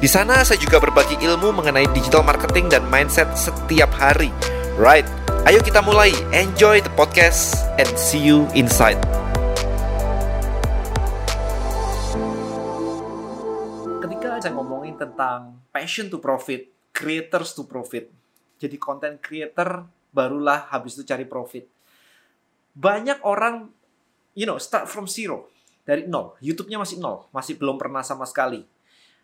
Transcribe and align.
Di 0.00 0.08
sana 0.08 0.40
saya 0.48 0.56
juga 0.56 0.80
berbagi 0.80 1.20
ilmu 1.20 1.60
mengenai 1.60 1.84
digital 1.92 2.24
marketing 2.24 2.72
dan 2.72 2.80
mindset 2.88 3.28
setiap 3.36 3.92
hari. 3.92 4.32
Right, 4.80 5.04
ayo 5.44 5.60
kita 5.60 5.84
mulai. 5.84 6.08
Enjoy 6.32 6.80
the 6.80 6.88
podcast 6.96 7.52
and 7.76 7.84
see 8.00 8.16
you 8.16 8.48
inside. 8.56 8.96
Ketika 14.00 14.40
saya 14.40 14.56
ngomongin 14.56 14.96
tentang 14.96 15.60
passion 15.68 16.08
to 16.08 16.16
profit, 16.16 16.72
creators 16.96 17.52
to 17.52 17.68
profit. 17.68 18.08
Jadi 18.56 18.80
content 18.80 19.20
creator 19.20 19.84
barulah 20.16 20.72
habis 20.72 20.96
itu 20.96 21.04
cari 21.04 21.28
profit. 21.28 21.68
Banyak 22.72 23.20
orang 23.28 23.68
you 24.32 24.48
know, 24.48 24.56
start 24.56 24.88
from 24.88 25.04
zero. 25.04 25.52
Dari 25.84 26.08
nol. 26.08 26.40
YouTube-nya 26.40 26.80
masih 26.80 26.96
nol. 27.04 27.28
Masih 27.36 27.60
belum 27.60 27.76
pernah 27.76 28.00
sama 28.00 28.24
sekali 28.24 28.79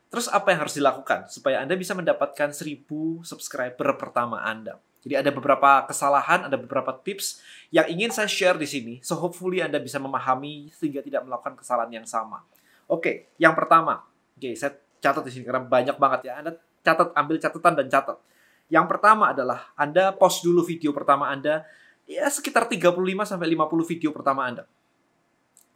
Terus 0.06 0.30
apa 0.30 0.54
yang 0.54 0.62
harus 0.62 0.78
dilakukan 0.78 1.26
supaya 1.26 1.62
Anda 1.62 1.74
bisa 1.74 1.92
mendapatkan 1.92 2.54
1000 2.54 2.86
subscriber 3.26 3.98
pertama 3.98 4.42
Anda? 4.42 4.78
Jadi 5.06 5.14
ada 5.22 5.30
beberapa 5.30 5.86
kesalahan, 5.86 6.50
ada 6.50 6.58
beberapa 6.58 6.90
tips 6.98 7.38
yang 7.70 7.86
ingin 7.86 8.10
saya 8.10 8.26
share 8.26 8.58
di 8.58 8.66
sini. 8.66 8.94
So 9.06 9.14
hopefully 9.14 9.62
Anda 9.62 9.78
bisa 9.78 10.02
memahami 10.02 10.74
sehingga 10.74 10.98
tidak 10.98 11.22
melakukan 11.26 11.54
kesalahan 11.58 12.02
yang 12.02 12.06
sama. 12.06 12.42
Oke, 12.90 13.30
yang 13.38 13.54
pertama. 13.54 14.02
Oke, 14.34 14.54
saya 14.58 14.74
catat 14.98 15.22
di 15.26 15.30
sini 15.30 15.44
karena 15.46 15.62
banyak 15.62 15.94
banget 15.94 16.20
ya. 16.26 16.42
Anda 16.42 16.58
catat, 16.82 17.14
ambil 17.14 17.36
catatan 17.38 17.74
dan 17.78 17.86
catat. 17.86 18.18
Yang 18.66 18.86
pertama 18.90 19.30
adalah 19.30 19.70
Anda 19.78 20.10
post 20.10 20.42
dulu 20.42 20.66
video 20.66 20.90
pertama 20.90 21.30
Anda 21.30 21.62
ya 22.06 22.26
sekitar 22.26 22.66
35 22.66 22.94
sampai 23.26 23.46
50 23.54 23.90
video 23.94 24.10
pertama 24.10 24.42
Anda. 24.46 24.66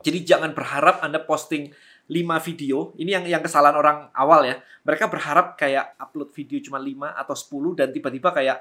Jadi 0.00 0.26
jangan 0.26 0.56
berharap 0.56 1.04
Anda 1.04 1.20
posting 1.20 1.70
5 2.10 2.46
video, 2.50 2.90
ini 2.98 3.14
yang 3.14 3.22
yang 3.22 3.38
kesalahan 3.38 3.78
orang 3.78 4.10
awal 4.10 4.42
ya. 4.42 4.58
Mereka 4.82 5.06
berharap 5.06 5.54
kayak 5.54 5.94
upload 5.94 6.34
video 6.34 6.58
cuma 6.58 6.82
5 6.82 7.06
atau 7.14 7.34
10 7.38 7.78
dan 7.78 7.88
tiba-tiba 7.94 8.34
kayak 8.34 8.58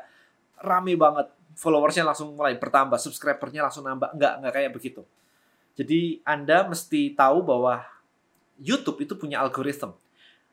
rame 0.61 0.93
banget. 0.93 1.33
Followersnya 1.57 2.05
langsung 2.05 2.37
mulai 2.37 2.61
bertambah, 2.61 3.01
subscribernya 3.01 3.65
langsung 3.65 3.89
nambah. 3.89 4.13
Enggak, 4.13 4.33
enggak 4.37 4.53
kayak 4.53 4.71
begitu. 4.77 5.01
Jadi 5.73 6.21
Anda 6.21 6.69
mesti 6.69 7.17
tahu 7.17 7.41
bahwa 7.41 7.81
YouTube 8.61 9.01
itu 9.01 9.17
punya 9.17 9.41
algoritma. 9.41 9.97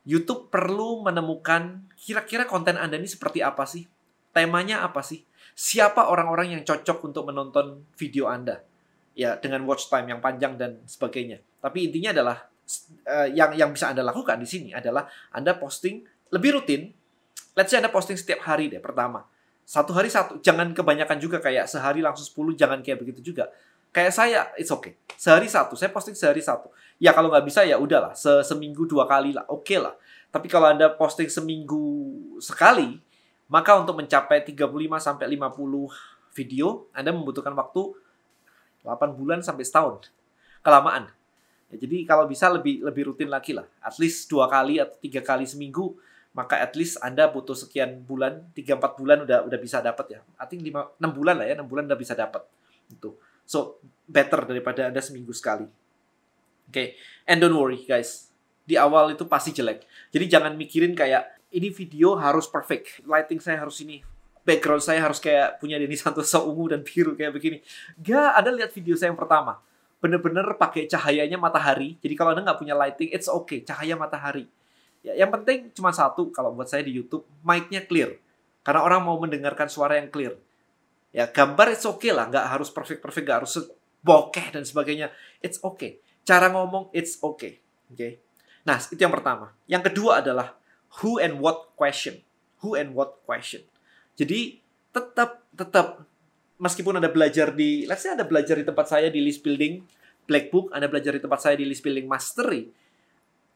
YouTube 0.08 0.48
perlu 0.48 1.04
menemukan 1.04 1.84
kira-kira 2.00 2.48
konten 2.48 2.80
Anda 2.80 2.96
ini 2.96 3.10
seperti 3.10 3.44
apa 3.44 3.68
sih? 3.68 3.84
Temanya 4.32 4.86
apa 4.86 5.04
sih? 5.04 5.20
Siapa 5.52 6.08
orang-orang 6.08 6.56
yang 6.56 6.62
cocok 6.64 7.04
untuk 7.04 7.28
menonton 7.28 7.84
video 7.98 8.30
Anda? 8.30 8.64
Ya, 9.12 9.36
dengan 9.36 9.68
watch 9.68 9.92
time 9.92 10.16
yang 10.16 10.24
panjang 10.24 10.56
dan 10.56 10.80
sebagainya. 10.86 11.42
Tapi 11.60 11.90
intinya 11.90 12.14
adalah 12.14 12.46
uh, 13.06 13.28
yang 13.30 13.54
yang 13.54 13.70
bisa 13.70 13.90
Anda 13.94 14.02
lakukan 14.02 14.36
di 14.42 14.48
sini 14.48 14.68
adalah 14.74 15.06
Anda 15.30 15.54
posting 15.54 16.02
lebih 16.34 16.60
rutin. 16.60 16.92
Let's 17.56 17.72
say 17.72 17.78
Anda 17.80 17.88
posting 17.88 18.18
setiap 18.18 18.44
hari 18.44 18.68
deh 18.68 18.82
pertama. 18.82 19.24
Satu 19.66 19.90
hari 19.90 20.06
satu, 20.06 20.38
jangan 20.38 20.70
kebanyakan 20.70 21.18
juga 21.18 21.42
kayak 21.42 21.66
sehari 21.66 21.98
langsung 21.98 22.54
10, 22.54 22.54
jangan 22.54 22.78
kayak 22.86 23.02
begitu 23.02 23.34
juga. 23.34 23.50
Kayak 23.90 24.12
saya, 24.14 24.40
it's 24.54 24.70
okay. 24.70 24.94
Sehari 25.18 25.50
satu, 25.50 25.74
saya 25.74 25.90
posting 25.90 26.14
sehari 26.14 26.38
satu. 26.38 26.70
Ya 27.02 27.10
kalau 27.10 27.34
nggak 27.34 27.42
bisa 27.42 27.66
ya 27.66 27.74
udahlah, 27.74 28.14
se 28.14 28.30
seminggu 28.46 28.86
dua 28.86 29.10
kali 29.10 29.34
lah, 29.34 29.42
oke 29.50 29.66
okay 29.66 29.82
lah. 29.82 29.98
Tapi 30.30 30.46
kalau 30.46 30.70
Anda 30.70 30.92
posting 30.94 31.26
seminggu 31.26 31.82
sekali, 32.38 33.02
maka 33.48 33.74
untuk 33.80 33.98
mencapai 33.98 34.44
35 34.44 35.00
sampai 35.00 35.26
50 35.34 35.88
video, 36.36 36.86
Anda 36.92 37.10
membutuhkan 37.10 37.56
waktu 37.56 37.96
8 38.84 39.18
bulan 39.18 39.40
sampai 39.42 39.64
setahun. 39.66 40.12
Kelamaan. 40.62 41.15
Ya, 41.66 41.76
jadi 41.82 42.06
kalau 42.06 42.30
bisa 42.30 42.46
lebih 42.46 42.82
lebih 42.86 43.10
rutin 43.10 43.26
lagi 43.26 43.50
lah, 43.50 43.66
at 43.82 43.98
least 43.98 44.30
dua 44.30 44.46
kali 44.46 44.78
atau 44.78 44.94
tiga 45.02 45.18
kali 45.18 45.42
seminggu, 45.42 45.98
maka 46.30 46.62
at 46.62 46.78
least 46.78 47.00
anda 47.02 47.26
butuh 47.26 47.58
sekian 47.58 48.06
bulan, 48.06 48.46
tiga 48.54 48.78
empat 48.78 48.94
bulan 48.94 49.26
udah 49.26 49.42
udah 49.50 49.58
bisa 49.58 49.82
dapat 49.82 50.18
ya. 50.18 50.20
I 50.38 50.46
think 50.46 50.62
lima 50.62 50.94
enam 51.02 51.10
bulan 51.10 51.42
lah 51.42 51.46
ya, 51.50 51.58
enam 51.58 51.66
bulan 51.66 51.90
udah 51.90 51.98
bisa 51.98 52.14
dapat. 52.14 52.46
Itu. 52.86 53.18
So 53.42 53.82
better 54.06 54.46
daripada 54.46 54.86
anda 54.86 55.02
seminggu 55.02 55.34
sekali. 55.34 55.66
Oke, 56.66 56.70
okay. 56.70 56.88
and 57.26 57.38
don't 57.38 57.54
worry 57.54 57.82
guys, 57.86 58.30
di 58.66 58.74
awal 58.78 59.14
itu 59.14 59.26
pasti 59.26 59.54
jelek. 59.54 59.86
Jadi 60.10 60.24
jangan 60.26 60.54
mikirin 60.58 60.98
kayak 60.98 61.50
ini 61.54 61.70
video 61.70 62.18
harus 62.18 62.50
perfect, 62.50 63.06
lighting 63.06 63.38
saya 63.38 63.62
harus 63.62 63.78
ini, 63.86 64.02
background 64.42 64.82
saya 64.82 64.98
harus 64.98 65.22
kayak 65.22 65.62
punya 65.62 65.78
Denny 65.78 65.94
Santoso 65.94 66.42
ungu 66.46 66.74
dan 66.74 66.82
biru 66.82 67.14
kayak 67.14 67.34
begini. 67.34 67.62
Gak, 68.02 68.34
Anda 68.34 68.50
lihat 68.50 68.74
video 68.74 68.98
saya 68.98 69.14
yang 69.14 69.18
pertama 69.18 69.62
bener-bener 70.06 70.46
pakai 70.54 70.86
cahayanya 70.86 71.34
matahari. 71.34 71.98
Jadi 71.98 72.14
kalau 72.14 72.30
Anda 72.30 72.46
nggak 72.46 72.60
punya 72.62 72.78
lighting, 72.78 73.10
it's 73.10 73.26
okay, 73.26 73.66
cahaya 73.66 73.98
matahari. 73.98 74.46
Ya, 75.02 75.18
yang 75.18 75.34
penting 75.34 75.74
cuma 75.74 75.90
satu 75.90 76.30
kalau 76.30 76.54
buat 76.54 76.70
saya 76.70 76.86
di 76.86 76.94
YouTube, 76.94 77.26
mic-nya 77.42 77.82
clear. 77.82 78.22
Karena 78.62 78.86
orang 78.86 79.02
mau 79.02 79.18
mendengarkan 79.18 79.66
suara 79.66 79.98
yang 79.98 80.06
clear. 80.06 80.38
Ya, 81.10 81.26
gambar 81.26 81.74
it's 81.74 81.82
okay 81.82 82.14
lah, 82.14 82.30
nggak 82.30 82.46
harus 82.54 82.70
perfect-perfect, 82.70 83.24
nggak 83.26 83.38
harus 83.42 83.66
bokeh 84.06 84.54
dan 84.54 84.62
sebagainya. 84.62 85.10
It's 85.42 85.58
okay. 85.58 85.98
Cara 86.22 86.46
ngomong 86.54 86.94
it's 86.94 87.18
okay. 87.18 87.58
Oke. 87.90 87.98
Okay? 87.98 88.12
Nah, 88.66 88.78
itu 88.78 88.98
yang 88.98 89.14
pertama. 89.14 89.54
Yang 89.66 89.90
kedua 89.90 90.22
adalah 90.22 90.58
who 91.02 91.18
and 91.18 91.42
what 91.42 91.74
question. 91.74 92.22
Who 92.62 92.78
and 92.78 92.94
what 92.94 93.22
question. 93.26 93.62
Jadi 94.18 94.62
tetap 94.90 95.46
tetap 95.54 96.02
meskipun 96.56 97.00
Anda 97.00 97.12
belajar 97.12 97.52
di, 97.52 97.84
let's 97.84 98.04
say 98.04 98.12
Anda 98.12 98.24
belajar 98.24 98.56
di 98.56 98.64
tempat 98.64 98.86
saya 98.88 99.08
di 99.12 99.20
list 99.20 99.44
building 99.44 99.84
Black 100.26 100.50
Book, 100.50 100.72
Anda 100.72 100.90
belajar 100.90 101.14
di 101.14 101.20
tempat 101.22 101.40
saya 101.40 101.54
di 101.56 101.64
list 101.68 101.84
building 101.84 102.08
Mastery, 102.08 102.68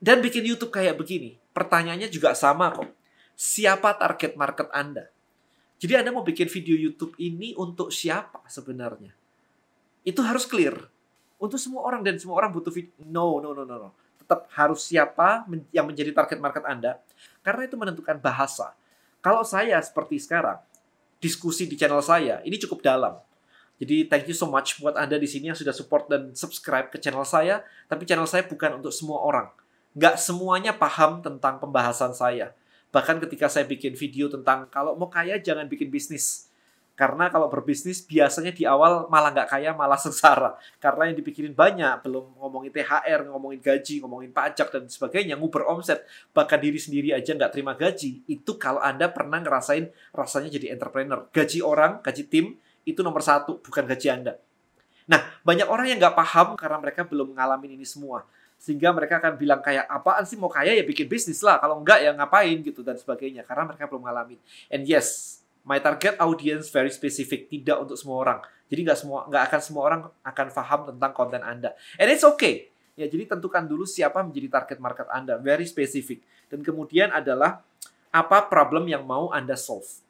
dan 0.00 0.24
bikin 0.24 0.46
YouTube 0.48 0.72
kayak 0.72 0.96
begini, 0.96 1.36
pertanyaannya 1.52 2.08
juga 2.08 2.32
sama 2.32 2.72
kok. 2.72 2.88
Siapa 3.36 3.96
target 3.96 4.36
market 4.36 4.68
Anda? 4.72 5.08
Jadi 5.80 5.96
Anda 5.96 6.12
mau 6.12 6.24
bikin 6.24 6.48
video 6.48 6.76
YouTube 6.76 7.16
ini 7.16 7.56
untuk 7.56 7.88
siapa 7.88 8.44
sebenarnya? 8.48 9.12
Itu 10.04 10.20
harus 10.20 10.44
clear. 10.44 10.76
Untuk 11.40 11.56
semua 11.56 11.88
orang 11.88 12.04
dan 12.04 12.20
semua 12.20 12.36
orang 12.36 12.52
butuh 12.52 12.68
video. 12.68 12.92
No, 13.00 13.40
no, 13.40 13.56
no, 13.56 13.64
no, 13.64 13.76
no. 13.76 13.90
Tetap 14.20 14.44
harus 14.52 14.84
siapa 14.84 15.48
yang 15.72 15.88
menjadi 15.88 16.12
target 16.12 16.36
market 16.36 16.64
Anda. 16.68 17.00
Karena 17.40 17.64
itu 17.64 17.80
menentukan 17.80 18.20
bahasa. 18.20 18.76
Kalau 19.24 19.40
saya 19.44 19.80
seperti 19.80 20.20
sekarang, 20.20 20.60
diskusi 21.20 21.68
di 21.68 21.76
channel 21.76 22.00
saya 22.00 22.40
ini 22.42 22.56
cukup 22.56 22.80
dalam. 22.80 23.20
Jadi 23.80 24.04
thank 24.12 24.28
you 24.28 24.36
so 24.36 24.44
much 24.44 24.76
buat 24.76 24.92
Anda 24.92 25.16
di 25.16 25.24
sini 25.24 25.48
yang 25.48 25.56
sudah 25.56 25.72
support 25.72 26.04
dan 26.08 26.36
subscribe 26.36 26.92
ke 26.92 27.00
channel 27.00 27.24
saya. 27.24 27.64
Tapi 27.88 28.04
channel 28.04 28.28
saya 28.28 28.44
bukan 28.44 28.76
untuk 28.76 28.92
semua 28.92 29.24
orang. 29.24 29.48
Nggak 29.96 30.20
semuanya 30.20 30.76
paham 30.76 31.24
tentang 31.24 31.56
pembahasan 31.56 32.12
saya. 32.12 32.52
Bahkan 32.92 33.24
ketika 33.24 33.48
saya 33.48 33.64
bikin 33.64 33.96
video 33.96 34.28
tentang 34.28 34.68
kalau 34.68 34.98
mau 35.00 35.08
kaya 35.08 35.40
jangan 35.40 35.64
bikin 35.64 35.88
bisnis. 35.88 36.49
Karena 37.00 37.32
kalau 37.32 37.48
berbisnis 37.48 38.04
biasanya 38.04 38.52
di 38.52 38.68
awal 38.68 39.08
malah 39.08 39.32
nggak 39.32 39.48
kaya, 39.48 39.72
malah 39.72 39.96
sengsara. 40.04 40.52
Karena 40.76 41.08
yang 41.08 41.16
dipikirin 41.16 41.56
banyak, 41.56 42.04
belum 42.04 42.36
ngomongin 42.36 42.68
THR, 42.76 43.24
ngomongin 43.32 43.64
gaji, 43.64 44.04
ngomongin 44.04 44.28
pajak, 44.36 44.68
dan 44.68 44.84
sebagainya, 44.84 45.40
nguber 45.40 45.64
omset, 45.64 46.04
bahkan 46.36 46.60
diri 46.60 46.76
sendiri 46.76 47.16
aja 47.16 47.32
nggak 47.32 47.56
terima 47.56 47.72
gaji. 47.72 48.20
Itu 48.28 48.60
kalau 48.60 48.84
Anda 48.84 49.08
pernah 49.08 49.40
ngerasain 49.40 49.88
rasanya 50.12 50.52
jadi 50.60 50.76
entrepreneur. 50.76 51.24
Gaji 51.32 51.64
orang, 51.64 52.04
gaji 52.04 52.28
tim, 52.28 52.60
itu 52.84 53.00
nomor 53.00 53.24
satu, 53.24 53.64
bukan 53.64 53.88
gaji 53.88 54.08
Anda. 54.12 54.36
Nah, 55.08 55.24
banyak 55.40 55.72
orang 55.72 55.88
yang 55.88 55.98
nggak 56.04 56.12
paham 56.12 56.52
karena 56.60 56.76
mereka 56.84 57.08
belum 57.08 57.32
ngalamin 57.32 57.80
ini 57.80 57.88
semua 57.88 58.28
sehingga 58.60 58.92
mereka 58.92 59.16
akan 59.16 59.40
bilang 59.40 59.64
kayak 59.64 59.88
apaan 59.88 60.20
sih 60.28 60.36
mau 60.36 60.52
kaya 60.52 60.76
ya 60.76 60.84
bikin 60.84 61.08
bisnis 61.08 61.40
lah 61.40 61.56
kalau 61.56 61.80
enggak 61.80 62.04
ya 62.04 62.12
ngapain 62.12 62.60
gitu 62.60 62.84
dan 62.84 63.00
sebagainya 63.00 63.40
karena 63.40 63.72
mereka 63.72 63.88
belum 63.88 64.04
ngalamin 64.04 64.36
and 64.68 64.84
yes 64.84 65.39
my 65.70 65.78
target 65.78 66.18
audience 66.18 66.66
very 66.74 66.90
specific, 66.90 67.46
tidak 67.46 67.78
untuk 67.78 67.94
semua 67.94 68.18
orang. 68.26 68.38
Jadi 68.66 68.80
nggak 68.82 68.98
semua 68.98 69.30
nggak 69.30 69.42
akan 69.46 69.60
semua 69.62 69.82
orang 69.86 70.00
akan 70.26 70.46
paham 70.50 70.80
tentang 70.90 71.12
konten 71.14 71.42
Anda. 71.46 71.78
And 71.94 72.10
it's 72.10 72.26
okay. 72.26 72.74
Ya, 72.98 73.06
jadi 73.06 73.30
tentukan 73.30 73.70
dulu 73.70 73.86
siapa 73.86 74.18
menjadi 74.26 74.50
target 74.50 74.82
market 74.82 75.06
Anda, 75.14 75.38
very 75.38 75.64
specific. 75.70 76.26
Dan 76.50 76.66
kemudian 76.66 77.14
adalah 77.14 77.62
apa 78.10 78.50
problem 78.50 78.90
yang 78.90 79.06
mau 79.06 79.30
Anda 79.30 79.54
solve. 79.54 80.02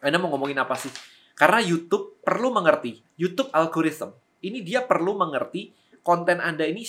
Anda 0.00 0.16
mau 0.16 0.32
ngomongin 0.32 0.56
apa 0.56 0.72
sih? 0.80 0.88
Karena 1.36 1.60
YouTube 1.60 2.24
perlu 2.24 2.48
mengerti, 2.48 3.04
YouTube 3.20 3.52
algorithm. 3.52 4.16
Ini 4.40 4.64
dia 4.64 4.80
perlu 4.80 5.12
mengerti 5.20 5.68
konten 6.00 6.40
Anda 6.40 6.64
ini 6.64 6.88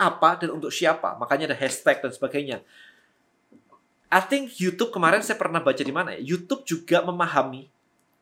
apa 0.00 0.40
dan 0.40 0.56
untuk 0.56 0.72
siapa. 0.72 1.14
Makanya 1.20 1.52
ada 1.52 1.56
hashtag 1.60 2.00
dan 2.00 2.10
sebagainya. 2.10 2.64
I 4.12 4.20
think 4.20 4.52
YouTube 4.60 4.92
kemarin 4.92 5.24
saya 5.24 5.40
pernah 5.40 5.64
baca 5.64 5.80
di 5.80 5.88
mana 5.88 6.12
ya. 6.12 6.36
YouTube 6.36 6.68
juga 6.68 7.00
memahami 7.00 7.72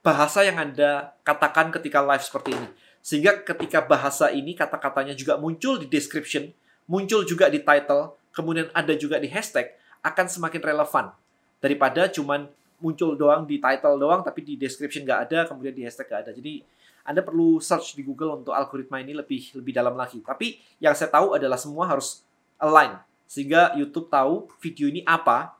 bahasa 0.06 0.46
yang 0.46 0.54
Anda 0.54 1.10
katakan 1.26 1.75
ketika 1.75 1.98
live 1.98 2.22
seperti 2.22 2.54
ini. 2.54 2.69
Sehingga 3.02 3.42
ketika 3.42 3.82
bahasa 3.82 4.31
ini 4.31 4.54
kata-katanya 4.54 5.19
juga 5.19 5.34
muncul 5.34 5.82
di 5.82 5.90
description, 5.90 6.54
muncul 6.87 7.26
juga 7.26 7.50
di 7.50 7.58
title, 7.58 8.14
kemudian 8.31 8.70
ada 8.70 8.94
juga 8.94 9.19
di 9.19 9.26
hashtag, 9.26 9.75
akan 10.06 10.31
semakin 10.31 10.62
relevan 10.62 11.10
daripada 11.58 12.06
cuman 12.06 12.46
muncul 12.81 13.19
doang 13.19 13.44
di 13.44 13.60
title 13.60 14.00
doang 14.00 14.25
tapi 14.25 14.40
di 14.40 14.54
description 14.56 15.04
nggak 15.04 15.20
ada 15.28 15.38
kemudian 15.44 15.76
di 15.76 15.84
hashtag 15.84 16.08
nggak 16.08 16.20
ada 16.25 16.32
jadi 16.32 16.64
anda 17.04 17.20
perlu 17.20 17.60
search 17.60 17.92
di 17.92 18.00
Google 18.00 18.40
untuk 18.40 18.56
algoritma 18.56 19.04
ini 19.04 19.12
lebih 19.12 19.52
lebih 19.52 19.76
dalam 19.76 19.92
lagi 19.92 20.25
tapi 20.25 20.56
yang 20.81 20.96
saya 20.96 21.12
tahu 21.12 21.37
adalah 21.37 21.60
semua 21.60 21.84
harus 21.84 22.25
align 22.56 22.96
sehingga 23.28 23.76
YouTube 23.76 24.08
tahu 24.08 24.48
video 24.64 24.88
ini 24.88 25.04
apa 25.04 25.60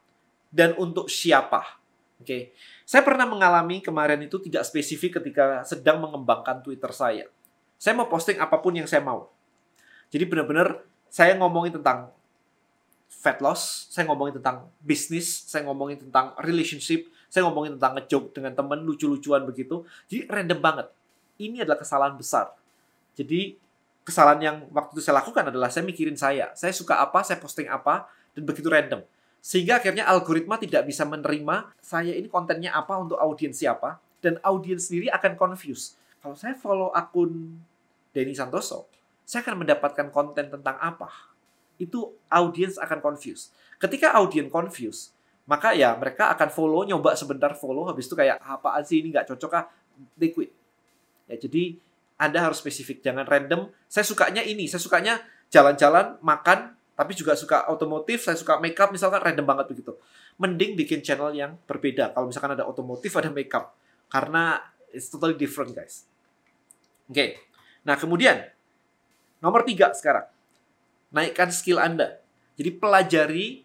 dan 0.51 0.75
untuk 0.77 1.07
siapa. 1.07 1.79
Oke, 2.21 2.27
okay. 2.27 2.43
saya 2.85 3.01
pernah 3.01 3.25
mengalami 3.25 3.81
kemarin 3.81 4.21
itu 4.21 4.37
tidak 4.45 4.69
spesifik 4.69 5.23
ketika 5.23 5.65
sedang 5.65 6.05
mengembangkan 6.05 6.61
Twitter 6.61 6.93
saya. 6.93 7.25
Saya 7.81 7.97
mau 7.97 8.13
posting 8.13 8.37
apa 8.37 8.61
pun 8.61 8.77
yang 8.77 8.85
saya 8.85 9.01
mau. 9.01 9.33
Jadi 10.13 10.29
benar-benar 10.29 10.85
saya 11.09 11.33
ngomongin 11.41 11.81
tentang 11.81 12.13
fat 13.09 13.41
loss, 13.41 13.89
saya 13.89 14.05
ngomongin 14.05 14.37
tentang 14.37 14.69
bisnis, 14.85 15.49
saya 15.49 15.65
ngomongin 15.65 15.97
tentang 15.97 16.37
relationship, 16.45 17.09
saya 17.33 17.49
ngomongin 17.49 17.81
tentang 17.81 17.97
ngejoke 17.97 18.37
dengan 18.37 18.53
temen 18.53 18.85
lucu-lucuan 18.85 19.49
begitu. 19.49 19.87
Jadi 20.11 20.29
random 20.29 20.61
banget. 20.61 20.87
Ini 21.41 21.65
adalah 21.65 21.81
kesalahan 21.81 22.21
besar. 22.21 22.53
Jadi 23.17 23.57
kesalahan 24.05 24.41
yang 24.41 24.57
waktu 24.73 24.99
itu 24.99 25.03
saya 25.05 25.23
lakukan 25.25 25.49
adalah 25.49 25.73
saya 25.73 25.87
mikirin 25.87 26.19
saya. 26.19 26.53
Saya 26.53 26.75
suka 26.75 26.99
apa, 26.99 27.25
saya 27.25 27.41
posting 27.41 27.71
apa, 27.71 28.11
dan 28.35 28.43
begitu 28.45 28.69
random. 28.69 29.01
Sehingga 29.41 29.81
akhirnya 29.81 30.05
algoritma 30.05 30.61
tidak 30.61 30.85
bisa 30.85 31.09
menerima 31.09 31.73
saya 31.81 32.13
ini 32.13 32.29
kontennya 32.29 32.77
apa 32.77 32.93
untuk 33.01 33.17
audiens 33.17 33.57
siapa 33.57 33.97
dan 34.21 34.37
audiens 34.45 34.89
sendiri 34.89 35.09
akan 35.09 35.37
confuse. 35.37 35.97
Kalau 36.21 36.37
saya 36.37 36.53
follow 36.53 36.93
akun 36.93 37.57
Denny 38.13 38.37
Santoso, 38.37 38.85
saya 39.25 39.41
akan 39.41 39.65
mendapatkan 39.65 40.13
konten 40.13 40.53
tentang 40.53 40.77
apa? 40.77 41.09
Itu 41.81 42.13
audiens 42.29 42.77
akan 42.77 43.01
confuse. 43.01 43.49
Ketika 43.81 44.13
audiens 44.13 44.53
confuse, 44.53 45.17
maka 45.49 45.73
ya 45.73 45.97
mereka 45.97 46.29
akan 46.31 46.53
follow, 46.53 46.85
nyoba 46.85 47.17
sebentar 47.17 47.57
follow, 47.57 47.89
habis 47.89 48.07
itu 48.07 48.15
kayak 48.15 48.39
apaan 48.45 48.85
sih 48.85 49.01
ini 49.01 49.11
nggak 49.11 49.35
cocok 49.35 49.53
ah, 49.57 49.67
quit. 50.21 50.53
Ya 51.27 51.37
jadi 51.41 51.81
Anda 52.21 52.45
harus 52.45 52.61
spesifik, 52.61 53.01
jangan 53.01 53.25
random. 53.25 53.73
Saya 53.89 54.05
sukanya 54.05 54.45
ini, 54.45 54.69
saya 54.69 54.79
sukanya 54.79 55.25
jalan-jalan, 55.49 56.21
makan, 56.21 56.77
tapi 57.01 57.17
juga 57.17 57.33
suka 57.33 57.65
otomotif, 57.73 58.21
saya 58.21 58.37
suka 58.37 58.61
makeup 58.61 58.93
misalkan 58.93 59.25
random 59.25 59.49
banget 59.49 59.73
begitu. 59.73 59.97
Mending 60.37 60.77
bikin 60.77 61.01
channel 61.01 61.33
yang 61.33 61.57
berbeda. 61.65 62.13
Kalau 62.13 62.29
misalkan 62.29 62.53
ada 62.53 62.69
otomotif, 62.69 63.17
ada 63.17 63.33
makeup. 63.33 63.73
Karena 64.13 64.61
it's 64.93 65.09
totally 65.09 65.33
different, 65.33 65.73
guys. 65.73 66.05
Oke. 67.09 67.17
Okay. 67.17 67.31
Nah, 67.89 67.97
kemudian 67.97 68.45
nomor 69.41 69.65
tiga 69.65 69.97
sekarang. 69.97 70.29
Naikkan 71.09 71.49
skill 71.49 71.81
Anda. 71.81 72.21
Jadi 72.61 72.69
pelajari 72.77 73.65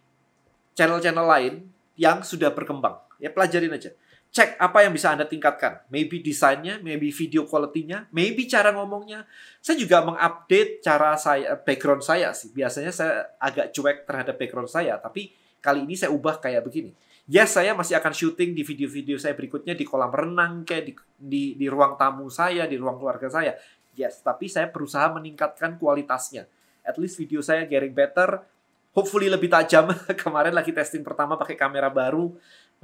channel-channel 0.71 1.27
lain 1.27 1.67
yang 1.99 2.23
sudah 2.23 2.55
berkembang. 2.55 3.03
Ya, 3.19 3.35
pelajarin 3.35 3.75
aja 3.75 3.91
cek 4.35 4.59
apa 4.59 4.83
yang 4.83 4.91
bisa 4.91 5.15
Anda 5.15 5.23
tingkatkan. 5.23 5.87
Maybe 5.87 6.19
desainnya, 6.19 6.83
maybe 6.83 7.07
video 7.07 7.47
quality-nya, 7.47 8.11
maybe 8.11 8.43
cara 8.51 8.75
ngomongnya. 8.75 9.23
Saya 9.63 9.79
juga 9.79 10.03
mengupdate 10.03 10.83
cara 10.83 11.15
saya, 11.15 11.55
background 11.55 12.03
saya 12.03 12.35
sih. 12.35 12.51
Biasanya 12.51 12.91
saya 12.91 13.31
agak 13.39 13.71
cuek 13.71 14.03
terhadap 14.03 14.35
background 14.35 14.67
saya, 14.67 14.99
tapi 14.99 15.31
kali 15.63 15.87
ini 15.87 15.95
saya 15.95 16.11
ubah 16.11 16.43
kayak 16.43 16.67
begini. 16.67 16.91
Yes, 17.31 17.55
saya 17.55 17.71
masih 17.71 17.95
akan 17.95 18.11
syuting 18.11 18.51
di 18.51 18.61
video-video 18.67 19.15
saya 19.15 19.33
berikutnya 19.39 19.71
di 19.71 19.87
kolam 19.87 20.11
renang, 20.11 20.67
kayak 20.67 20.83
di, 20.83 20.93
di, 21.15 21.43
di 21.55 21.65
ruang 21.71 21.95
tamu 21.95 22.27
saya, 22.27 22.67
di 22.67 22.75
ruang 22.75 22.99
keluarga 22.99 23.31
saya. 23.31 23.55
Yes, 23.95 24.19
tapi 24.19 24.51
saya 24.51 24.67
berusaha 24.67 25.15
meningkatkan 25.15 25.79
kualitasnya. 25.79 26.43
At 26.83 26.99
least 26.99 27.15
video 27.15 27.39
saya 27.39 27.63
getting 27.63 27.95
better, 27.95 28.43
hopefully 28.91 29.31
lebih 29.31 29.47
tajam. 29.47 29.95
Kemarin 30.21 30.51
lagi 30.51 30.75
testing 30.75 31.07
pertama 31.07 31.39
pakai 31.39 31.55
kamera 31.55 31.87
baru 31.87 32.35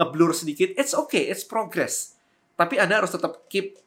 ngeblur 0.01 0.33
sedikit, 0.33 0.73
it's 0.73 0.97
okay, 0.97 1.29
it's 1.29 1.45
progress. 1.45 2.17
Tapi 2.57 2.81
Anda 2.81 3.05
harus 3.05 3.13
tetap 3.13 3.45
keep, 3.45 3.77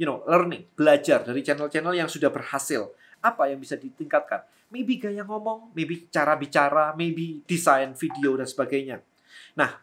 you 0.00 0.08
know, 0.08 0.24
learning, 0.24 0.64
belajar 0.72 1.20
dari 1.20 1.44
channel-channel 1.44 1.92
yang 1.92 2.08
sudah 2.08 2.32
berhasil. 2.32 2.88
Apa 3.20 3.52
yang 3.52 3.60
bisa 3.60 3.76
ditingkatkan? 3.76 4.48
Maybe 4.72 4.96
gaya 4.96 5.28
ngomong, 5.28 5.76
maybe 5.76 6.08
cara 6.08 6.32
bicara, 6.40 6.96
maybe 6.96 7.44
desain 7.44 7.92
video 7.92 8.40
dan 8.40 8.48
sebagainya. 8.48 9.04
Nah, 9.52 9.76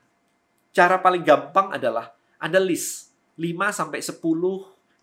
cara 0.74 0.98
paling 0.98 1.22
gampang 1.22 1.70
adalah 1.70 2.18
Anda 2.42 2.58
list 2.58 3.14
5 3.38 3.70
sampai 3.70 4.02
10 4.02 4.18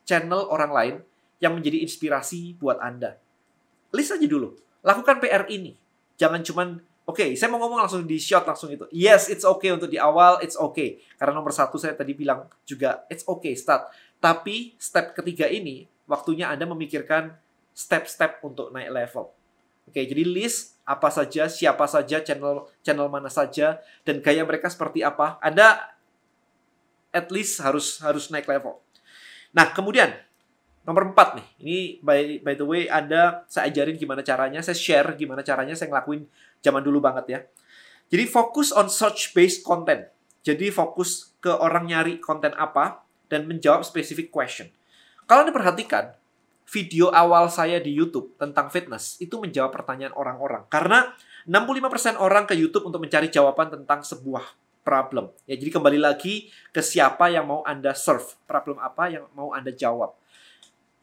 channel 0.03 0.51
orang 0.51 0.73
lain 0.75 0.95
yang 1.39 1.55
menjadi 1.55 1.79
inspirasi 1.83 2.59
buat 2.59 2.83
Anda. 2.83 3.19
List 3.95 4.15
aja 4.15 4.27
dulu. 4.27 4.59
Lakukan 4.83 5.23
PR 5.23 5.47
ini. 5.47 5.79
Jangan 6.19 6.43
cuman 6.43 6.69
Oke, 7.03 7.27
okay, 7.27 7.31
saya 7.35 7.51
mau 7.51 7.59
ngomong 7.59 7.83
langsung 7.83 8.07
di 8.07 8.15
shot 8.15 8.47
langsung 8.47 8.71
itu. 8.71 8.87
Yes, 8.95 9.27
it's 9.27 9.43
okay 9.43 9.75
untuk 9.75 9.91
di 9.91 9.99
awal, 9.99 10.39
it's 10.39 10.55
okay. 10.55 11.03
Karena 11.19 11.35
nomor 11.35 11.51
satu 11.51 11.75
saya 11.75 11.99
tadi 11.99 12.15
bilang 12.15 12.47
juga, 12.63 13.03
it's 13.11 13.27
okay, 13.27 13.59
start. 13.59 13.91
Tapi 14.23 14.79
step 14.79 15.11
ketiga 15.19 15.51
ini, 15.51 15.91
waktunya 16.07 16.47
Anda 16.47 16.63
memikirkan 16.63 17.35
step-step 17.75 18.39
untuk 18.47 18.71
naik 18.71 18.95
level. 18.95 19.35
Oke, 19.83 19.99
okay, 19.99 20.05
jadi 20.07 20.23
list 20.23 20.79
apa 20.87 21.11
saja, 21.11 21.51
siapa 21.51 21.91
saja, 21.91 22.23
channel 22.23 22.71
channel 22.87 23.11
mana 23.11 23.27
saja, 23.27 23.83
dan 24.07 24.23
gaya 24.23 24.47
mereka 24.47 24.71
seperti 24.71 25.03
apa. 25.03 25.43
Anda 25.43 25.83
at 27.11 27.35
least 27.35 27.59
harus 27.59 27.99
harus 27.99 28.31
naik 28.31 28.47
level. 28.47 28.79
Nah, 29.51 29.75
kemudian 29.75 30.15
nomor 30.83 31.15
empat 31.15 31.39
nih. 31.39 31.47
Ini 31.63 31.79
by 32.03 32.21
by 32.43 32.55
the 32.59 32.67
way 32.67 32.83
Anda 32.91 33.47
saya 33.47 33.71
ajarin 33.71 33.95
gimana 33.99 34.23
caranya, 34.27 34.61
saya 34.63 34.75
share 34.75 35.15
gimana 35.15 35.47
caranya 35.47 35.75
saya 35.79 35.91
ngelakuin 35.91 36.27
zaman 36.63 36.83
dulu 36.83 36.99
banget 36.99 37.25
ya. 37.29 37.41
Jadi 38.13 38.25
fokus 38.29 38.75
on 38.75 38.93
search 38.93 39.33
based 39.33 39.65
content. 39.65 40.11
Jadi 40.43 40.75
fokus 40.75 41.33
ke 41.39 41.49
orang 41.49 41.87
nyari 41.87 42.19
konten 42.19 42.53
apa 42.59 43.07
dan 43.31 43.47
menjawab 43.47 43.87
specific 43.87 44.29
question. 44.29 44.69
Kalau 45.25 45.47
Anda 45.47 45.55
perhatikan, 45.55 46.13
video 46.69 47.09
awal 47.15 47.49
saya 47.49 47.79
di 47.79 47.95
YouTube 47.95 48.35
tentang 48.37 48.69
fitness 48.69 49.17
itu 49.23 49.39
menjawab 49.39 49.73
pertanyaan 49.73 50.13
orang-orang. 50.13 50.67
Karena 50.69 51.15
65% 51.47 52.19
orang 52.19 52.45
ke 52.45 52.55
YouTube 52.59 52.87
untuk 52.91 53.03
mencari 53.03 53.31
jawaban 53.31 53.71
tentang 53.71 54.03
sebuah 54.03 54.45
problem. 54.83 55.31
Ya, 55.47 55.55
jadi 55.55 55.79
kembali 55.79 55.99
lagi 55.99 56.51
ke 56.75 56.83
siapa 56.83 57.31
yang 57.31 57.47
mau 57.47 57.63
Anda 57.63 57.95
serve, 57.95 58.35
problem 58.47 58.83
apa 58.83 59.09
yang 59.11 59.25
mau 59.33 59.55
Anda 59.55 59.71
jawab. 59.71 60.19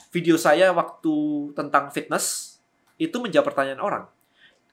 Video 0.09 0.41
saya 0.41 0.73
waktu 0.73 1.13
tentang 1.53 1.93
fitness 1.93 2.57
itu 2.97 3.13
menjawab 3.21 3.53
pertanyaan 3.53 3.81
orang. 3.81 4.05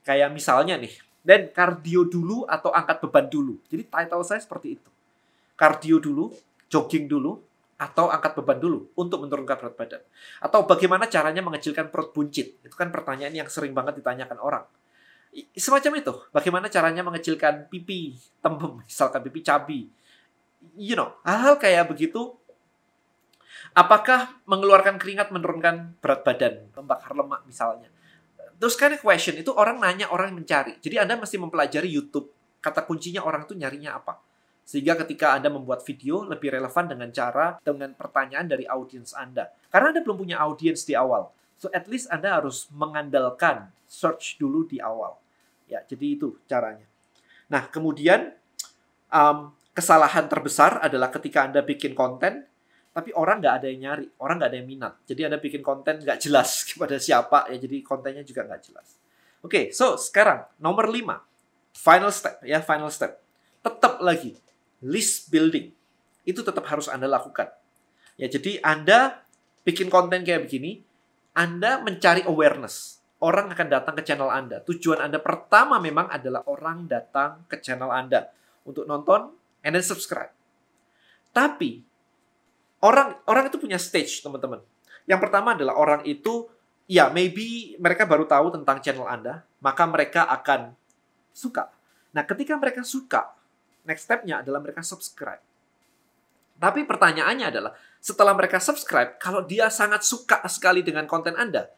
Kayak 0.00 0.32
misalnya 0.32 0.80
nih, 0.80 0.96
dan 1.26 1.50
kardio 1.52 2.06
dulu 2.06 2.46
atau 2.46 2.72
angkat 2.72 3.02
beban 3.04 3.26
dulu. 3.26 3.58
Jadi 3.66 3.84
title 3.84 4.24
saya 4.24 4.40
seperti 4.40 4.80
itu. 4.80 4.90
Kardio 5.58 5.98
dulu, 5.98 6.32
jogging 6.70 7.10
dulu, 7.10 7.42
atau 7.76 8.08
angkat 8.08 8.38
beban 8.40 8.56
dulu 8.56 8.88
untuk 8.96 9.26
menurunkan 9.26 9.56
berat 9.60 9.74
badan. 9.76 10.02
Atau 10.40 10.64
bagaimana 10.64 11.10
caranya 11.12 11.44
mengecilkan 11.44 11.92
perut 11.92 12.16
buncit. 12.16 12.56
Itu 12.64 12.72
kan 12.72 12.88
pertanyaan 12.88 13.36
yang 13.36 13.48
sering 13.52 13.76
banget 13.76 14.00
ditanyakan 14.00 14.40
orang. 14.40 14.64
Semacam 15.52 15.92
itu. 16.00 16.12
Bagaimana 16.32 16.72
caranya 16.72 17.04
mengecilkan 17.04 17.68
pipi 17.68 18.16
tembem, 18.40 18.80
misalkan 18.80 19.20
pipi 19.20 19.40
cabi. 19.44 19.80
You 20.78 20.96
know, 20.96 21.12
hal-hal 21.26 21.60
kayak 21.60 21.92
begitu 21.92 22.32
Apakah 23.76 24.40
mengeluarkan 24.48 24.96
keringat 24.96 25.28
menurunkan 25.30 26.00
berat 26.00 26.24
badan, 26.24 26.54
membakar 26.72 27.12
lemak 27.12 27.44
misalnya? 27.44 27.92
Terus 28.56 28.74
kan 28.74 28.96
question 28.96 29.36
itu 29.36 29.52
orang 29.52 29.76
nanya, 29.76 30.08
orang 30.08 30.32
mencari. 30.32 30.80
Jadi 30.80 30.96
Anda 30.96 31.20
mesti 31.20 31.36
mempelajari 31.36 31.92
YouTube. 31.92 32.32
Kata 32.64 32.88
kuncinya 32.88 33.20
orang 33.22 33.44
itu 33.44 33.52
nyarinya 33.52 34.00
apa. 34.00 34.16
Sehingga 34.66 34.96
ketika 35.04 35.36
Anda 35.36 35.52
membuat 35.52 35.84
video 35.84 36.24
lebih 36.24 36.56
relevan 36.56 36.88
dengan 36.88 37.12
cara, 37.12 37.60
dengan 37.60 37.92
pertanyaan 37.92 38.48
dari 38.48 38.64
audiens 38.64 39.12
Anda. 39.12 39.52
Karena 39.68 39.92
Anda 39.92 40.00
belum 40.02 40.18
punya 40.24 40.40
audiens 40.40 40.82
di 40.82 40.96
awal. 40.96 41.30
So 41.60 41.68
at 41.70 41.86
least 41.86 42.08
Anda 42.08 42.40
harus 42.40 42.66
mengandalkan 42.72 43.70
search 43.86 44.40
dulu 44.40 44.64
di 44.66 44.80
awal. 44.82 45.14
Ya, 45.70 45.84
jadi 45.84 46.18
itu 46.18 46.40
caranya. 46.50 46.88
Nah, 47.46 47.70
kemudian 47.70 48.34
um, 49.10 49.54
kesalahan 49.76 50.26
terbesar 50.26 50.82
adalah 50.82 51.12
ketika 51.14 51.46
Anda 51.46 51.62
bikin 51.62 51.94
konten, 51.94 52.48
tapi 52.96 53.12
orang 53.12 53.44
nggak 53.44 53.54
ada 53.60 53.66
yang 53.68 53.80
nyari, 53.84 54.08
orang 54.24 54.40
nggak 54.40 54.50
ada 54.56 54.56
yang 54.56 54.68
minat. 54.72 54.92
Jadi 55.04 55.20
Anda 55.28 55.36
bikin 55.36 55.60
konten 55.60 56.00
nggak 56.00 56.16
jelas 56.16 56.48
kepada 56.72 56.96
siapa, 56.96 57.44
ya 57.52 57.60
jadi 57.60 57.84
kontennya 57.84 58.24
juga 58.24 58.48
nggak 58.48 58.72
jelas. 58.72 58.96
Oke, 59.44 59.44
okay, 59.44 59.64
so 59.68 60.00
sekarang 60.00 60.48
nomor 60.56 60.88
5, 60.88 61.04
final 61.76 62.08
step 62.08 62.40
ya, 62.40 62.64
final 62.64 62.88
step. 62.88 63.20
Tetap 63.60 64.00
lagi, 64.00 64.32
list 64.80 65.28
building. 65.28 65.76
Itu 66.24 66.40
tetap 66.40 66.64
harus 66.72 66.88
Anda 66.88 67.04
lakukan. 67.04 67.52
Ya, 68.16 68.32
jadi 68.32 68.64
Anda 68.64 69.20
bikin 69.68 69.92
konten 69.92 70.24
kayak 70.24 70.48
begini, 70.48 70.80
Anda 71.36 71.84
mencari 71.84 72.24
awareness. 72.24 73.04
Orang 73.20 73.52
akan 73.52 73.68
datang 73.68 73.92
ke 73.92 74.08
channel 74.08 74.32
Anda. 74.32 74.64
Tujuan 74.64 75.04
Anda 75.04 75.20
pertama 75.20 75.76
memang 75.76 76.08
adalah 76.08 76.48
orang 76.48 76.88
datang 76.88 77.44
ke 77.44 77.60
channel 77.60 77.92
Anda. 77.92 78.32
untuk 78.66 78.82
nonton 78.82 79.30
and 79.62 79.78
then 79.78 79.84
subscribe. 79.86 80.34
Tapi 81.30 81.86
orang 82.86 83.18
orang 83.26 83.50
itu 83.50 83.58
punya 83.58 83.76
stage, 83.82 84.22
teman-teman. 84.22 84.62
Yang 85.10 85.20
pertama 85.26 85.58
adalah 85.58 85.74
orang 85.74 86.02
itu 86.06 86.46
ya 86.86 87.10
maybe 87.10 87.74
mereka 87.82 88.06
baru 88.06 88.30
tahu 88.30 88.54
tentang 88.54 88.78
channel 88.78 89.10
Anda, 89.10 89.42
maka 89.58 89.82
mereka 89.90 90.30
akan 90.30 90.74
suka. 91.34 91.74
Nah, 92.14 92.22
ketika 92.22 92.54
mereka 92.54 92.86
suka, 92.86 93.34
next 93.82 94.06
step-nya 94.06 94.40
adalah 94.40 94.62
mereka 94.62 94.80
subscribe. 94.80 95.42
Tapi 96.56 96.88
pertanyaannya 96.88 97.46
adalah, 97.52 97.76
setelah 98.00 98.32
mereka 98.32 98.56
subscribe, 98.56 99.20
kalau 99.20 99.44
dia 99.44 99.68
sangat 99.68 100.00
suka 100.00 100.40
sekali 100.48 100.80
dengan 100.80 101.04
konten 101.04 101.36
Anda, 101.36 101.68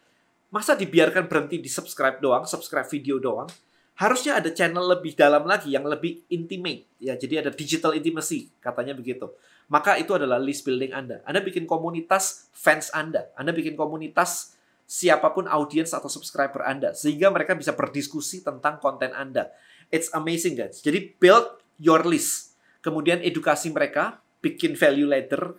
masa 0.54 0.78
dibiarkan 0.78 1.26
berhenti 1.26 1.58
di 1.58 1.66
subscribe 1.66 2.22
doang, 2.22 2.46
subscribe 2.46 2.86
video 2.86 3.18
doang? 3.18 3.50
Harusnya 3.98 4.38
ada 4.38 4.54
channel 4.54 4.94
lebih 4.94 5.18
dalam 5.18 5.42
lagi 5.42 5.74
yang 5.74 5.82
lebih 5.82 6.22
intimate 6.30 6.86
ya. 7.02 7.18
Jadi 7.18 7.42
ada 7.42 7.50
digital 7.50 7.98
intimacy 7.98 8.46
katanya 8.62 8.94
begitu. 8.94 9.26
Maka 9.68 10.00
itu 10.00 10.16
adalah 10.16 10.40
list 10.40 10.64
building 10.64 10.96
Anda. 10.96 11.20
Anda 11.28 11.44
bikin 11.44 11.68
komunitas 11.68 12.48
fans 12.56 12.88
Anda. 12.96 13.28
Anda 13.36 13.52
bikin 13.52 13.76
komunitas 13.76 14.56
siapa 14.88 15.28
pun 15.36 15.44
audiens 15.44 15.92
atau 15.92 16.08
subscriber 16.08 16.64
Anda 16.64 16.96
sehingga 16.96 17.28
mereka 17.28 17.52
bisa 17.52 17.76
berdiskusi 17.76 18.40
tentang 18.40 18.80
konten 18.80 19.12
Anda. 19.12 19.52
It's 19.92 20.08
amazing 20.16 20.56
guys. 20.56 20.80
Jadi 20.80 21.12
build 21.20 21.60
your 21.76 22.08
list. 22.08 22.56
Kemudian 22.80 23.20
edukasi 23.20 23.68
mereka, 23.68 24.24
bikin 24.40 24.72
value 24.72 25.04
ladder. 25.04 25.52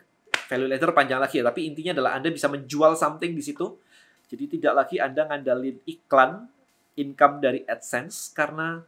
Value 0.50 0.66
ladder 0.66 0.90
panjang 0.98 1.22
lagi 1.22 1.38
ya, 1.38 1.46
tapi 1.46 1.70
intinya 1.70 1.94
adalah 2.02 2.18
Anda 2.18 2.34
bisa 2.34 2.50
menjual 2.50 2.98
something 2.98 3.38
di 3.38 3.46
situ. 3.46 3.78
Jadi 4.26 4.58
tidak 4.58 4.74
lagi 4.86 4.98
Anda 4.98 5.30
ngandalin 5.30 5.86
iklan 5.86 6.50
income 6.98 7.38
dari 7.38 7.62
AdSense 7.70 8.34
karena 8.34 8.82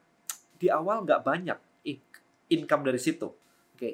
di 0.58 0.70
awal 0.70 1.06
nggak 1.06 1.22
banyak 1.22 1.60
income 2.52 2.84
dari 2.84 3.00
situ. 3.00 3.30
Oke. 3.30 3.78
Okay. 3.78 3.94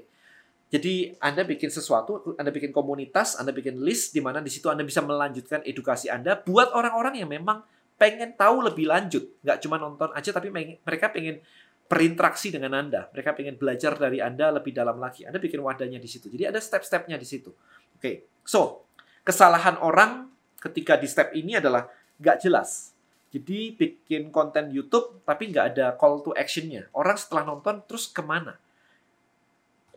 Jadi 0.67 1.15
Anda 1.23 1.47
bikin 1.47 1.71
sesuatu, 1.71 2.35
Anda 2.35 2.51
bikin 2.51 2.75
komunitas, 2.75 3.39
Anda 3.39 3.55
bikin 3.55 3.79
list 3.79 4.11
di 4.11 4.19
mana 4.19 4.43
di 4.43 4.51
situ 4.51 4.67
Anda 4.67 4.83
bisa 4.83 4.99
melanjutkan 4.99 5.63
edukasi 5.63 6.11
Anda 6.11 6.35
buat 6.43 6.75
orang-orang 6.75 7.23
yang 7.23 7.31
memang 7.31 7.63
pengen 7.95 8.35
tahu 8.35 8.67
lebih 8.67 8.85
lanjut, 8.85 9.25
nggak 9.41 9.57
cuma 9.63 9.79
nonton 9.79 10.11
aja 10.13 10.29
tapi 10.29 10.51
mereka 10.53 11.09
pengen 11.09 11.39
berinteraksi 11.87 12.51
dengan 12.51 12.75
Anda, 12.75 13.07
mereka 13.15 13.31
pengen 13.31 13.55
belajar 13.55 13.95
dari 13.95 14.19
Anda 14.19 14.51
lebih 14.51 14.75
dalam 14.75 14.99
lagi. 14.99 15.23
Anda 15.23 15.39
bikin 15.39 15.63
wadahnya 15.63 16.03
di 16.03 16.09
situ. 16.11 16.27
Jadi 16.27 16.51
ada 16.51 16.59
step-stepnya 16.59 17.15
di 17.15 17.23
situ. 17.23 17.49
Oke, 17.95 17.97
okay. 17.97 18.15
so 18.43 18.83
kesalahan 19.23 19.79
orang 19.79 20.27
ketika 20.59 20.99
di 20.99 21.07
step 21.07 21.31
ini 21.31 21.55
adalah 21.57 21.87
nggak 22.19 22.43
jelas. 22.43 22.91
Jadi 23.31 23.71
bikin 23.75 24.35
konten 24.35 24.67
YouTube 24.67 25.23
tapi 25.23 25.47
nggak 25.47 25.65
ada 25.75 25.95
call 25.95 26.19
to 26.27 26.35
actionnya. 26.35 26.91
Orang 26.91 27.15
setelah 27.15 27.47
nonton 27.47 27.79
terus 27.87 28.11
ke 28.11 28.19
mana? 28.19 28.59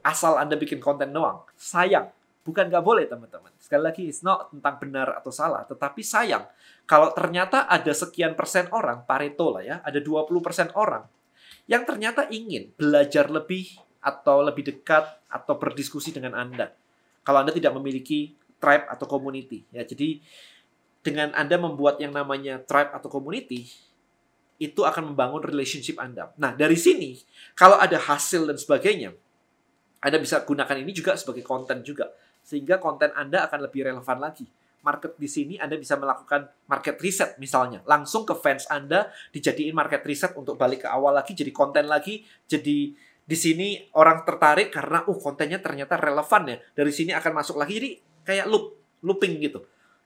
Asal 0.01 0.41
Anda 0.41 0.57
bikin 0.57 0.81
konten 0.81 1.13
doang. 1.13 1.45
Sayang. 1.57 2.13
Bukan 2.41 2.73
nggak 2.73 2.85
boleh 2.85 3.05
teman-teman. 3.05 3.53
Sekali 3.61 3.83
lagi, 3.85 4.03
it's 4.09 4.25
not 4.25 4.49
tentang 4.49 4.81
benar 4.81 5.13
atau 5.21 5.29
salah. 5.29 5.63
Tetapi 5.69 6.01
sayang. 6.01 6.49
Kalau 6.89 7.13
ternyata 7.13 7.69
ada 7.69 7.93
sekian 7.93 8.33
persen 8.35 8.67
orang, 8.73 9.05
Pareto 9.05 9.53
lah 9.55 9.63
ya, 9.63 9.77
ada 9.85 10.01
20 10.01 10.41
persen 10.41 10.73
orang 10.75 11.05
yang 11.71 11.87
ternyata 11.87 12.27
ingin 12.35 12.75
belajar 12.75 13.31
lebih 13.31 13.79
atau 14.03 14.43
lebih 14.43 14.75
dekat 14.75 15.07
atau 15.31 15.55
berdiskusi 15.55 16.11
dengan 16.11 16.35
Anda. 16.35 16.75
Kalau 17.23 17.47
Anda 17.47 17.55
tidak 17.55 17.77
memiliki 17.79 18.35
tribe 18.59 18.91
atau 18.91 19.07
community. 19.07 19.63
Ya, 19.71 19.87
jadi 19.87 20.19
dengan 21.07 21.31
Anda 21.37 21.63
membuat 21.63 22.03
yang 22.03 22.11
namanya 22.11 22.59
tribe 22.67 22.91
atau 22.91 23.07
community, 23.07 23.71
itu 24.61 24.83
akan 24.83 25.15
membangun 25.15 25.47
relationship 25.47 25.97
Anda. 26.03 26.35
Nah, 26.37 26.53
dari 26.59 26.77
sini, 26.77 27.17
kalau 27.55 27.79
ada 27.79 27.97
hasil 27.97 28.51
dan 28.51 28.59
sebagainya, 28.59 29.15
Anda 30.01 30.17
bisa 30.17 30.43
gunakan 30.45 30.77
ini 30.81 30.93
juga 30.97 31.17
sebagai 31.17 31.45
konten 31.45 31.85
juga. 31.85 32.09
Sehingga 32.41 32.81
konten 32.81 33.13
Anda 33.13 33.45
akan 33.49 33.69
lebih 33.69 33.85
relevan 33.85 34.19
lagi. 34.21 34.49
Market 34.81 35.21
di 35.21 35.29
sini 35.29 35.55
Anda 35.61 35.77
bisa 35.77 36.01
melakukan 36.01 36.49
market 36.65 36.97
reset 37.05 37.37
misalnya. 37.37 37.85
Langsung 37.85 38.25
ke 38.25 38.33
fans 38.33 38.65
Anda, 38.73 39.13
dijadiin 39.29 39.77
market 39.77 40.01
reset 40.09 40.33
untuk 40.41 40.57
balik 40.57 40.85
ke 40.85 40.89
awal 40.89 41.21
lagi, 41.21 41.37
jadi 41.37 41.53
konten 41.53 41.85
lagi, 41.85 42.25
jadi 42.49 42.97
di 43.31 43.37
sini 43.39 43.79
orang 43.95 44.27
tertarik 44.27 44.73
karena 44.75 45.05
uh 45.05 45.19
kontennya 45.21 45.61
ternyata 45.61 46.01
relevan 46.01 46.49
ya. 46.49 46.57
Dari 46.75 46.91
sini 46.91 47.13
akan 47.13 47.33
masuk 47.37 47.61
lagi 47.61 47.77
jadi 47.77 47.91
kayak 48.25 48.47
loop, 48.49 48.75
looping 49.05 49.37
gitu. 49.39 49.61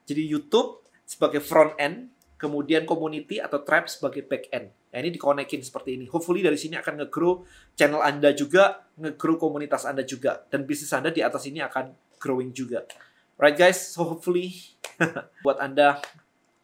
Jadi 0.05 0.21
YouTube 0.27 0.83
sebagai 1.07 1.39
front 1.39 1.73
end, 1.79 2.11
kemudian 2.35 2.83
community 2.83 3.41
atau 3.41 3.63
tribe 3.63 3.89
sebagai 3.89 4.27
back 4.27 4.51
end. 4.51 4.69
Nah, 4.95 5.03
ini 5.03 5.11
dikonekin 5.11 5.59
seperti 5.59 5.99
ini. 5.99 6.07
Hopefully 6.07 6.39
dari 6.39 6.55
sini 6.55 6.79
akan 6.79 7.03
nge-grow 7.03 7.43
channel 7.75 7.99
Anda 7.99 8.31
juga, 8.31 8.87
nge-grow 8.95 9.35
komunitas 9.35 9.83
Anda 9.83 10.07
juga. 10.07 10.47
Dan 10.47 10.63
bisnis 10.63 10.95
Anda 10.95 11.11
di 11.11 11.19
atas 11.19 11.43
ini 11.51 11.59
akan 11.59 11.91
growing 12.15 12.55
juga. 12.55 12.87
Right 13.35 13.59
guys, 13.59 13.91
so 13.91 14.07
hopefully 14.07 14.55
buat 15.43 15.59
Anda 15.59 15.99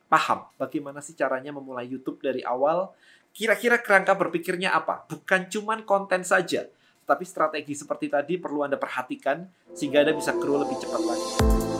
paham 0.07 0.47
bagaimana 0.55 1.03
sih 1.03 1.11
caranya 1.11 1.51
memulai 1.51 1.91
YouTube 1.91 2.23
dari 2.23 2.39
awal. 2.47 2.95
Kira-kira 3.35 3.83
kerangka 3.83 4.15
berpikirnya 4.15 4.71
apa? 4.71 5.03
Bukan 5.11 5.51
cuman 5.51 5.83
konten 5.83 6.23
saja, 6.23 6.71
tapi 7.03 7.27
strategi 7.27 7.75
seperti 7.75 8.07
tadi 8.07 8.39
perlu 8.39 8.63
Anda 8.63 8.79
perhatikan 8.79 9.43
sehingga 9.75 10.07
Anda 10.07 10.15
bisa 10.15 10.31
grow 10.39 10.63
lebih 10.63 10.79
cepat 10.79 11.01
lagi. 11.03 11.70